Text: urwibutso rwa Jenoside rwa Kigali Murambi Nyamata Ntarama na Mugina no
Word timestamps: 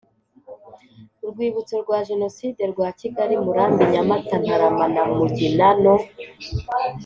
urwibutso 1.25 1.75
rwa 1.83 1.99
Jenoside 2.09 2.61
rwa 2.71 2.87
Kigali 2.99 3.35
Murambi 3.43 3.83
Nyamata 3.93 4.35
Ntarama 4.43 4.85
na 4.93 5.03
Mugina 5.15 5.67
no 5.81 5.95